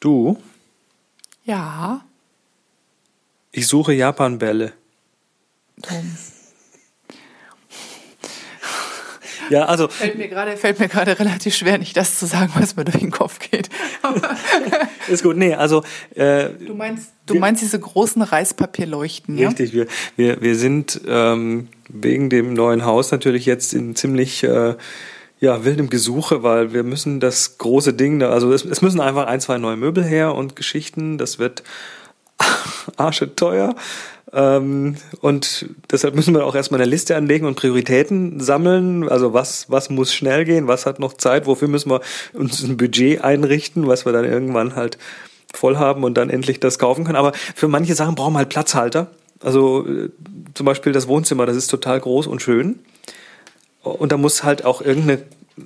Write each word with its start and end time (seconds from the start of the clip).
Du, 0.00 0.36
Ja. 1.44 2.04
ich 3.52 3.66
suche 3.66 3.92
Japan-Bälle. 3.92 4.72
Tom. 5.82 6.16
Ja, 9.48 9.66
also 9.66 9.86
Fällt 9.86 10.18
mir 10.18 10.26
gerade, 10.26 10.56
fällt 10.56 10.80
mir 10.80 10.88
gerade 10.88 11.20
relativ 11.20 11.54
schwer, 11.54 11.78
nicht 11.78 11.96
das 11.96 12.18
zu 12.18 12.26
sagen, 12.26 12.50
was 12.56 12.74
mir 12.74 12.84
durch 12.84 12.98
den 12.98 13.12
Kopf 13.12 13.38
geht. 13.38 13.68
Ist 15.08 15.22
gut. 15.22 15.36
Nee, 15.36 15.54
also 15.54 15.84
äh, 16.16 16.48
du 16.48 16.74
meinst, 16.74 17.12
du 17.26 17.36
meinst 17.36 17.62
diese 17.62 17.78
großen 17.78 18.22
Reispapierleuchten, 18.22 19.38
ja? 19.38 19.46
Richtig, 19.48 19.72
wir, 19.72 19.86
wir, 20.16 20.42
wir 20.42 20.56
sind 20.56 21.00
ähm, 21.06 21.68
wegen 21.88 22.28
dem 22.28 22.54
neuen 22.54 22.84
Haus 22.84 23.12
natürlich 23.12 23.46
jetzt 23.46 23.72
in 23.72 23.94
ziemlich 23.94 24.42
äh, 24.42 24.74
ja, 25.38 25.64
wildem 25.64 25.90
Gesuche, 25.90 26.42
weil 26.42 26.72
wir 26.72 26.82
müssen 26.82 27.20
das 27.20 27.58
große 27.58 27.92
Ding, 27.92 28.22
also 28.22 28.52
es, 28.52 28.64
es 28.64 28.80
müssen 28.82 29.00
einfach 29.00 29.26
ein, 29.26 29.40
zwei 29.40 29.58
neue 29.58 29.76
Möbel 29.76 30.04
her 30.04 30.34
und 30.34 30.56
Geschichten, 30.56 31.18
das 31.18 31.38
wird 31.38 31.62
arscheteuer. 32.96 33.74
Ähm, 34.32 34.96
und 35.20 35.66
deshalb 35.90 36.14
müssen 36.14 36.34
wir 36.34 36.44
auch 36.44 36.54
erstmal 36.54 36.80
eine 36.80 36.90
Liste 36.90 37.16
anlegen 37.16 37.46
und 37.46 37.54
Prioritäten 37.54 38.40
sammeln. 38.40 39.08
Also 39.08 39.32
was, 39.32 39.70
was 39.70 39.88
muss 39.88 40.12
schnell 40.12 40.44
gehen, 40.44 40.66
was 40.68 40.84
hat 40.86 40.98
noch 40.98 41.14
Zeit, 41.14 41.46
wofür 41.46 41.68
müssen 41.68 41.90
wir 41.90 42.00
uns 42.32 42.62
ein 42.62 42.76
Budget 42.76 43.22
einrichten, 43.22 43.86
was 43.86 44.04
wir 44.04 44.12
dann 44.12 44.24
irgendwann 44.24 44.74
halt 44.74 44.98
voll 45.54 45.76
haben 45.76 46.02
und 46.02 46.14
dann 46.14 46.28
endlich 46.28 46.60
das 46.60 46.78
kaufen 46.78 47.04
können. 47.04 47.16
Aber 47.16 47.32
für 47.54 47.68
manche 47.68 47.94
Sachen 47.94 48.14
brauchen 48.14 48.34
wir 48.34 48.38
halt 48.38 48.48
Platzhalter. 48.48 49.10
Also 49.40 49.86
äh, 49.86 50.10
zum 50.54 50.66
Beispiel 50.66 50.92
das 50.92 51.08
Wohnzimmer, 51.08 51.46
das 51.46 51.56
ist 51.56 51.68
total 51.68 52.00
groß 52.00 52.26
und 52.26 52.42
schön. 52.42 52.80
Und 53.90 54.12
da 54.12 54.16
muss 54.16 54.42
halt 54.44 54.64
auch 54.64 54.80
irgendeine 54.82 55.22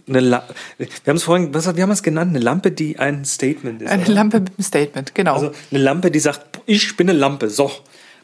eine 0.08 0.20
La 0.20 0.44
wir 0.78 0.86
haben 1.08 1.16
es 1.16 1.24
vorhin, 1.24 1.52
was, 1.52 1.74
wir 1.74 1.82
haben 1.82 1.90
es 1.90 2.02
genannt, 2.04 2.30
eine 2.30 2.38
Lampe, 2.38 2.70
die 2.70 2.98
ein 3.00 3.24
Statement 3.24 3.82
ist. 3.82 3.90
Eine 3.90 4.04
oder? 4.04 4.12
Lampe 4.12 4.40
mit 4.40 4.52
einem 4.56 4.64
Statement, 4.64 5.14
genau. 5.14 5.34
Also 5.34 5.50
eine 5.70 5.80
Lampe, 5.82 6.10
die 6.12 6.20
sagt, 6.20 6.60
ich 6.66 6.96
bin 6.96 7.10
eine 7.10 7.18
Lampe, 7.18 7.50
so. 7.50 7.72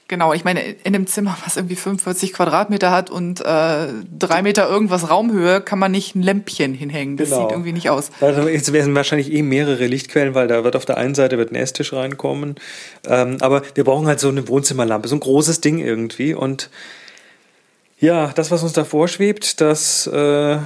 genau, 0.07 0.33
ich 0.33 0.45
meine, 0.45 0.63
in 0.63 0.95
einem 0.95 1.09
Zimmer, 1.09 1.37
was 1.45 1.57
irgendwie 1.57 1.75
45 1.75 2.33
Quadratmeter 2.35 2.93
hat 2.93 3.11
und 3.11 3.41
äh, 3.41 3.89
drei 4.17 4.43
Meter 4.43 4.69
irgendwas 4.69 5.11
Raumhöhe, 5.11 5.61
kann 5.61 5.81
man 5.81 5.91
nicht 5.91 6.15
ein 6.15 6.23
Lämpchen 6.23 6.73
hinhängen. 6.73 7.17
Das 7.17 7.31
Genau. 7.31 7.43
sieht 7.43 7.51
irgendwie 7.51 7.73
nicht 7.73 7.91
aus. 7.91 8.11
Also 8.21 8.47
jetzt 8.49 8.73
werden 8.73 8.95
wahrscheinlich 8.95 9.33
eh 9.33 9.43
mehrere 9.43 9.87
Lichtquellen, 9.89 10.35
weil 10.37 10.47
da 10.47 10.63
wird 10.63 10.77
auf 10.77 10.85
der 10.85 10.99
einen 10.99 11.17
Seite 11.17 11.37
wird 11.37 11.51
ein 11.51 11.57
Esstisch 11.57 11.93
reinkommen. 11.93 12.55
Ähm, 13.09 13.39
aber 13.41 13.63
wir 13.75 13.83
brauchen 13.83 14.07
halt 14.07 14.21
so 14.21 14.29
eine 14.29 14.47
Wohnzimmerlampe, 14.47 15.09
so 15.09 15.17
ein 15.17 15.21
großes 15.21 15.61
Ding 15.63 15.81
irgendwie. 15.81 16.33
Und 16.33 16.71
ja, 17.99 18.29
das, 18.35 18.51
was 18.51 18.63
uns 18.63 18.73
da 18.73 18.85
vorschwebt, 18.85 19.61
das, 19.61 20.07
äh, 20.07 20.59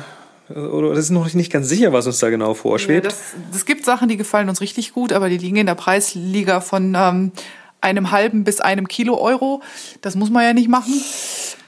oder 0.49 0.91
das 0.91 0.99
ist 0.99 1.11
noch 1.11 1.33
nicht 1.35 1.53
ganz 1.53 1.69
sicher, 1.69 1.93
was 1.93 2.07
uns 2.07 2.19
da 2.19 2.31
genau 2.31 2.49
Ja, 2.49 2.55
vorschwebt. 2.55 3.07
das, 3.07 3.35
es 3.55 3.67
gibt 3.67 3.85
Sachen, 3.85 4.09
die 4.09 4.17
gefallen 4.17 4.49
uns 4.49 4.61
richtig 4.61 4.93
gut, 4.93 5.13
aber 5.13 5.29
die 5.29 5.39
liegen 5.39 5.57
in 5.57 5.67
der 5.67 5.75
Preisliga 5.77 6.61
von 6.61 6.95
ähm, 6.97 7.33
einem 7.81 8.11
halben 8.11 8.45
bis 8.45 8.61
einem 8.61 8.89
Kilo 8.89 9.17
Euro. 9.19 9.63
Das 10.01 10.17
muss 10.17 10.31
man 10.31 10.43
ja 10.45 10.53
nicht 10.53 10.69
machen. 10.69 10.93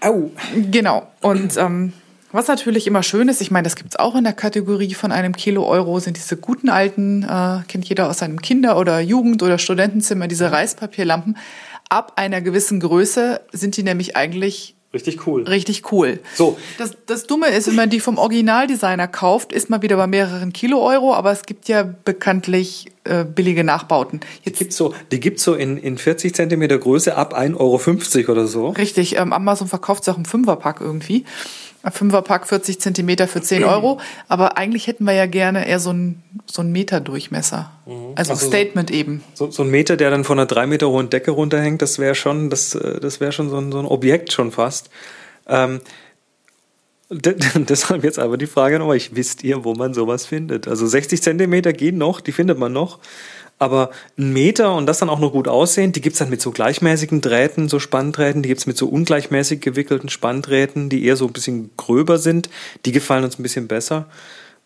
Au! 0.00 0.30
Genau. 0.70 1.06
Und 1.20 1.56
ähm, 1.56 1.92
was 2.32 2.48
natürlich 2.48 2.86
immer 2.86 3.02
schön 3.02 3.28
ist, 3.28 3.40
ich 3.40 3.50
meine, 3.50 3.64
das 3.64 3.76
gibt's 3.76 3.96
auch 3.96 4.14
in 4.16 4.24
der 4.24 4.32
Kategorie 4.32 4.94
von 4.94 5.12
einem 5.12 5.36
Kilo 5.36 5.64
Euro, 5.66 6.00
sind 6.00 6.16
diese 6.16 6.36
guten 6.36 6.70
alten, 6.70 7.22
äh, 7.22 7.60
kennt 7.68 7.88
jeder 7.88 8.08
aus 8.08 8.18
seinem 8.18 8.40
Kinder- 8.42 8.78
oder 8.78 9.00
Jugend- 9.00 9.42
oder 9.42 9.58
Studentenzimmer, 9.58 10.26
diese 10.28 10.50
Reispapierlampen. 10.50 11.36
Ab 11.88 12.14
einer 12.16 12.40
gewissen 12.40 12.80
Größe 12.80 13.42
sind 13.52 13.76
die 13.76 13.82
nämlich 13.82 14.16
eigentlich 14.16 14.74
Richtig 14.94 15.26
cool. 15.26 15.44
richtig 15.44 15.90
cool. 15.90 16.20
So. 16.34 16.58
Das, 16.76 16.96
das 17.06 17.26
Dumme 17.26 17.48
ist, 17.48 17.66
wenn 17.66 17.76
man 17.76 17.88
die 17.88 18.00
vom 18.00 18.18
Originaldesigner 18.18 19.08
kauft, 19.08 19.52
ist 19.52 19.70
man 19.70 19.80
wieder 19.80 19.96
bei 19.96 20.06
mehreren 20.06 20.52
Kilo 20.52 20.86
Euro, 20.86 21.14
aber 21.14 21.32
es 21.32 21.46
gibt 21.46 21.68
ja 21.68 21.82
bekanntlich 21.82 22.91
äh, 23.04 23.24
billige 23.24 23.64
Nachbauten. 23.64 24.20
Jetzt 24.44 24.58
Gibt's 24.58 24.76
so, 24.76 24.94
die 25.10 25.20
gibt's 25.20 25.42
so 25.42 25.54
in, 25.54 25.76
in 25.76 25.98
40 25.98 26.34
Zentimeter 26.34 26.78
Größe 26.78 27.16
ab 27.16 27.34
1,50 27.36 27.56
Euro 28.28 28.32
oder 28.32 28.46
so. 28.46 28.68
Richtig, 28.70 29.16
ähm, 29.18 29.32
Amazon 29.32 29.68
verkauft 29.68 30.02
es 30.02 30.08
auch 30.08 30.16
im 30.18 30.24
Fünferpack 30.24 30.80
irgendwie. 30.80 31.24
Ein 31.84 31.90
Fünferpack 31.90 32.46
40 32.46 32.80
Zentimeter 32.80 33.26
für 33.26 33.42
10 33.42 33.64
Euro. 33.64 33.98
Aber 34.28 34.56
eigentlich 34.56 34.86
hätten 34.86 35.04
wir 35.04 35.14
ja 35.14 35.26
gerne 35.26 35.66
eher 35.66 35.80
so 35.80 35.90
einen 35.90 36.22
so 36.46 36.62
einen 36.62 36.70
Meter 36.70 37.00
Durchmesser. 37.00 37.72
Also, 37.86 38.12
Also 38.14 38.34
so- 38.36 38.46
Statement 38.46 38.90
eben. 38.92 39.24
So, 39.34 39.50
so 39.50 39.64
ein 39.64 39.70
Meter, 39.70 39.96
der 39.96 40.10
dann 40.10 40.22
von 40.22 40.38
einer 40.38 40.46
drei 40.46 40.66
Meter 40.68 40.88
hohen 40.88 41.10
Decke 41.10 41.32
runterhängt, 41.32 41.82
das 41.82 41.98
wäre 41.98 42.14
schon, 42.14 42.50
das, 42.50 42.74
äh, 42.76 43.00
das 43.00 43.18
wäre 43.20 43.32
schon 43.32 43.50
so 43.50 43.56
ein, 43.58 43.72
so 43.72 43.78
ein 43.80 43.86
Objekt 43.86 44.32
schon 44.32 44.52
fast. 44.52 44.90
Ähm, 45.48 45.80
de- 47.12 47.36
deshalb 47.68 48.04
jetzt 48.04 48.18
aber 48.18 48.36
die 48.36 48.46
Frage 48.46 48.76
an 48.76 48.82
euch, 48.82 49.14
wisst 49.14 49.44
ihr, 49.44 49.64
wo 49.64 49.74
man 49.74 49.94
sowas 49.94 50.26
findet? 50.26 50.68
Also 50.68 50.86
60 50.86 51.22
Zentimeter 51.22 51.72
gehen 51.72 51.98
noch, 51.98 52.20
die 52.20 52.32
findet 52.32 52.58
man 52.58 52.72
noch. 52.72 52.98
Aber 53.58 53.90
ein 54.18 54.32
Meter 54.32 54.74
und 54.74 54.86
das 54.86 54.98
dann 54.98 55.08
auch 55.08 55.20
noch 55.20 55.30
gut 55.32 55.46
aussehen, 55.46 55.92
die 55.92 56.00
gibt's 56.00 56.18
dann 56.18 56.30
mit 56.30 56.40
so 56.40 56.50
gleichmäßigen 56.50 57.20
Drähten, 57.20 57.68
so 57.68 57.78
Spanndrähten, 57.78 58.42
die 58.42 58.48
gibt's 58.48 58.66
mit 58.66 58.76
so 58.76 58.88
ungleichmäßig 58.88 59.60
gewickelten 59.60 60.08
Spanndrähten, 60.08 60.88
die 60.88 61.04
eher 61.04 61.16
so 61.16 61.26
ein 61.26 61.32
bisschen 61.32 61.70
gröber 61.76 62.18
sind. 62.18 62.50
Die 62.86 62.90
gefallen 62.92 63.22
uns 63.22 63.38
ein 63.38 63.44
bisschen 63.44 63.68
besser. 63.68 64.06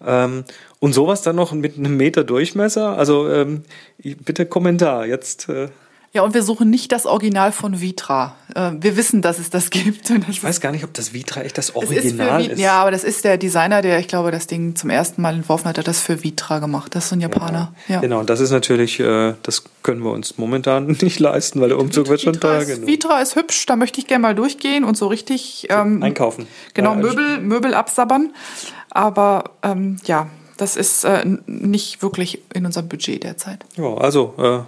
Ähm, 0.05 0.45
und 0.79 0.95
sowas 0.95 1.21
dann 1.23 1.37
noch 1.37 1.53
mit 1.53 1.77
einem 1.77 1.97
Meter 1.99 2.25
Durchmesser. 2.25 2.97
Also 2.97 3.31
ähm, 3.31 3.65
bitte 3.99 4.47
Kommentar. 4.47 5.07
Jetzt 5.07 5.49
äh, 5.51 5.69
Ja, 6.17 6.23
und 6.23 6.33
wir 6.33 6.43
suchen 6.43 6.71
nicht 6.71 6.93
das 6.93 7.05
Original 7.05 7.53
von 7.53 7.81
Vitra. 7.83 8.35
Äh, 8.55 8.71
wir 8.81 8.97
wissen, 8.97 9.21
dass 9.21 9.39
es 9.39 9.51
das 9.51 9.69
gibt. 9.71 10.09
Das 10.09 10.17
ich 10.31 10.43
weiß 10.43 10.61
gar 10.63 10.73
nicht, 10.73 10.83
ob 10.85 10.95
das 10.95 11.13
Vitra 11.13 11.43
echt 11.43 11.59
das 11.59 11.67
ist 11.69 11.73
für 11.73 11.77
Original 11.79 12.41
Vi- 12.41 12.49
ist. 12.53 12.59
Ja, 12.59 12.81
aber 12.81 12.91
das 12.91 13.05
ist 13.05 13.23
der 13.25 13.37
Designer, 13.37 13.83
der, 13.83 13.99
ich 13.99 14.09
glaube, 14.09 14.31
das 14.31 14.47
Ding 14.47 14.75
zum 14.77 14.89
ersten 14.89 15.21
Mal 15.21 15.35
entworfen 15.35 15.67
hat, 15.67 15.77
hat 15.77 15.87
das 15.87 16.01
für 16.01 16.25
Vitra 16.25 16.59
gemacht. 16.59 16.95
Das 16.95 17.05
ist 17.05 17.11
so 17.11 17.17
ein 17.17 17.21
Japaner. 17.21 17.75
Ja. 17.89 18.01
Genau, 18.01 18.21
und 18.21 18.31
das 18.31 18.41
ist 18.41 18.51
natürlich, 18.51 18.99
äh, 18.99 19.35
das 19.43 19.65
können 19.83 20.03
wir 20.03 20.11
uns 20.13 20.39
momentan 20.39 20.87
nicht 21.03 21.21
leisten, 21.21 21.61
weil 21.61 21.69
der 21.69 21.79
Umzug 21.79 22.09
wird 22.09 22.23
schon 22.23 22.35
Vitra 22.35 22.49
teuer 22.49 22.61
ist, 22.63 22.69
genug. 22.69 22.87
Vitra 22.89 23.21
ist 23.21 23.37
hübsch, 23.37 23.67
da 23.67 23.77
möchte 23.77 24.01
ich 24.01 24.07
gerne 24.07 24.23
mal 24.23 24.35
durchgehen 24.35 24.85
und 24.85 24.97
so 24.97 25.09
richtig 25.09 25.67
ähm, 25.69 26.03
Einkaufen. 26.03 26.47
Genau, 26.75 26.95
Äh, 26.95 26.97
Möbel, 26.97 27.41
Möbel 27.41 27.75
absabbern. 27.75 28.33
Aber 28.91 29.51
ähm, 29.63 29.99
ja, 30.07 30.29
das 30.57 30.77
ist 30.77 31.05
äh, 31.05 31.23
nicht 31.47 32.01
wirklich 32.01 32.41
in 32.55 32.65
unserem 32.65 32.89
Budget 32.89 33.23
derzeit. 33.23 33.67
Ja, 33.77 33.95
also 33.99 34.35
äh, 34.39 34.61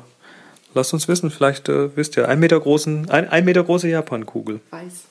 lasst 0.74 0.92
uns 0.92 1.08
wissen, 1.08 1.30
vielleicht 1.30 1.68
äh, 1.68 1.96
wisst 1.96 2.16
ihr, 2.16 2.28
ein 2.28 2.40
Meter 2.40 2.58
großen, 2.60 3.10
ein, 3.10 3.28
ein 3.28 3.44
Meter 3.44 3.64
große 3.64 3.88
Japankugel. 3.88 4.60
Weiß. 4.70 5.04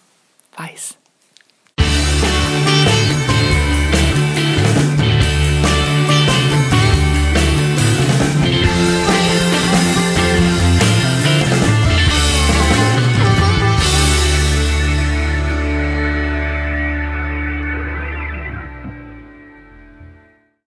Weiß. 0.56 0.97